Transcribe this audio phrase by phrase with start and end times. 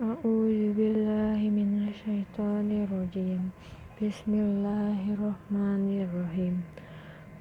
[0.00, 3.52] A'udzu billahi minasyaitonir rajim.
[4.00, 6.64] Bismillahirrahmanirrahim.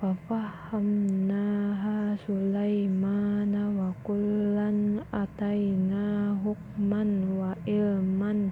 [0.03, 8.51] Wa fahamnaha Sulaimana wa kullan ataina hukman wa ilman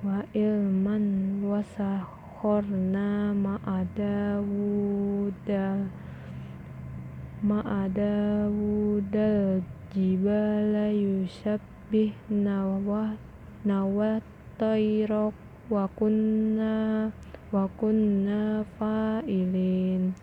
[0.00, 4.40] wa ilman wa sakhorna ma'adawudal
[7.44, 9.60] ma'adawudal
[9.92, 11.60] jibala yusab
[12.32, 13.20] nawat
[13.68, 14.24] nawat
[14.56, 15.28] tayra
[15.68, 17.12] wa kunna
[17.52, 20.16] wa kunna fa'ilin.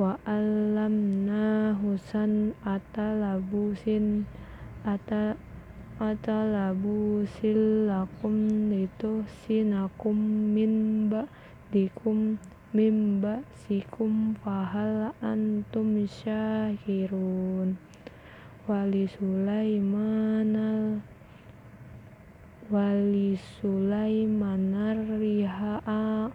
[0.00, 4.24] Wa alamna husan atalabusin
[4.88, 5.36] ata
[6.00, 8.72] atalabusil lakum
[9.44, 10.16] sinakum
[10.56, 12.40] min ba'dikum
[12.72, 17.76] min ba'sikum fahal antum syahirun.
[18.66, 20.25] Wali Sulaiman
[23.36, 24.72] wali Sulaiman
[25.20, 26.32] riha'a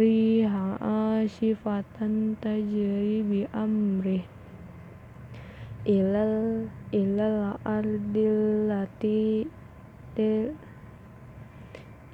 [0.00, 0.96] riha'a
[1.28, 4.24] sifatan tajri bi amrih.
[5.84, 9.44] Ilal ilal ardil lati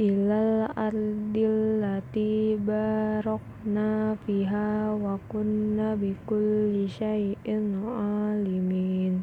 [0.02, 9.22] ilal ardil lati barokna fiha wa kunna bikulli syai'in alimin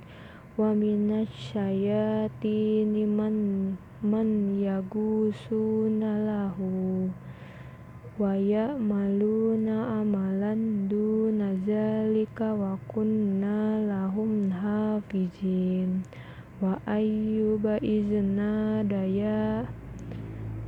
[0.58, 7.08] wa minasy syayatini man man yagusuna lahu.
[8.18, 16.02] Wa ya'maluna amalan duna zalika wa kunna lahum hafizin.
[16.58, 19.70] Wa ayyuba izna daya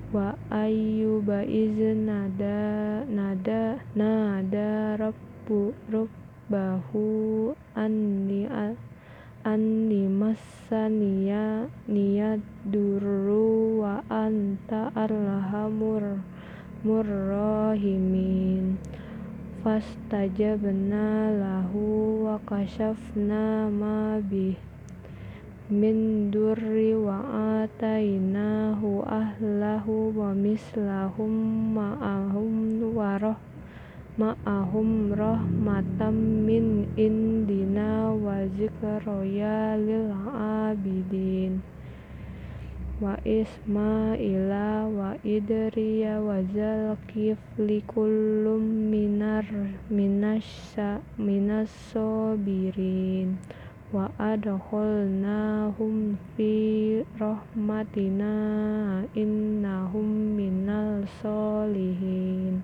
[0.10, 8.50] wa ayyuba iznada nada nada rabbu rabbahu anni
[9.50, 16.22] anni massaniya niyad durru wa anta arhamur
[16.86, 18.78] murrahimin.
[19.66, 24.54] Fastajabna lahu wa kashafna ma bih.
[25.74, 27.26] Min durri wa
[27.66, 31.34] atainahu ahlahu wa mislahum
[31.74, 33.18] ma'ahum wa
[34.20, 37.69] ma'ahum rahmatam min indina
[38.16, 41.62] wa zikroya lil abidin.
[43.00, 49.48] Wa ismaila wa idriya wa zalkifli kullum minar
[49.88, 50.76] minas
[51.16, 53.40] minas sobirin
[53.90, 58.36] wa adkhalnahum fi rahmatina
[59.18, 62.62] innahum minal solihin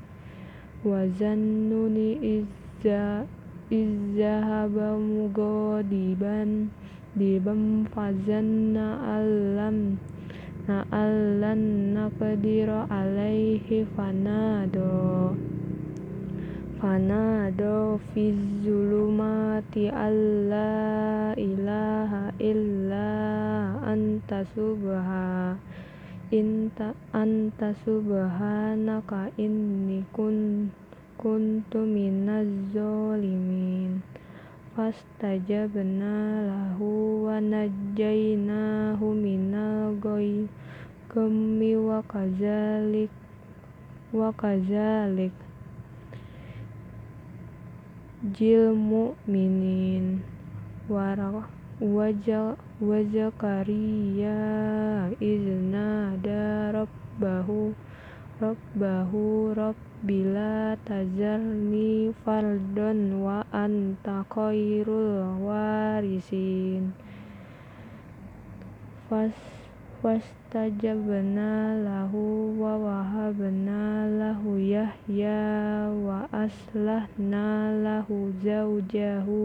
[0.85, 3.25] wa zannuni izza
[3.71, 6.69] izzahaba mugadiban
[7.17, 9.97] dibam fazanna alam
[10.67, 15.33] na allan naqdira alaihi fanado.
[16.81, 19.89] Fanado fi zulumati
[21.39, 23.09] ilaha illa
[23.85, 25.55] anta subha.
[26.33, 30.67] Inta anta subhanaka inni kun
[31.15, 34.03] kuntu minaz zalimin
[34.75, 39.95] fastajabna lahu wa najjaynahu minal
[41.09, 43.11] ghammi wa kadzalik
[44.11, 45.31] wa kadzalik
[48.33, 50.25] jil mu'minin.
[50.85, 51.15] Wa
[52.77, 54.37] wa zakariya
[55.17, 57.73] iznada rabbahu
[58.45, 66.93] rabbahu rabbila tazarni fardon wa anta khairul warisin.
[69.09, 69.33] Fas
[70.05, 79.41] fastajabna lahu wa wahabna lahu yahya wa aslahna lahu zawjahu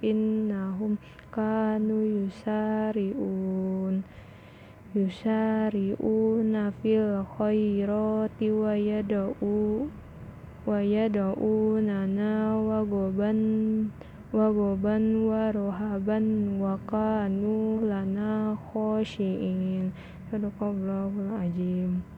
[0.00, 0.96] innahum
[1.28, 4.00] kanu yusari'un
[4.94, 9.90] yusari'una fil khairati wa yad'u
[10.64, 13.90] wa yad'unana wa goban
[14.30, 19.90] wa goban wa rohaban wa kanu lana khoshiin.
[20.30, 22.13] Sadaqallahul azim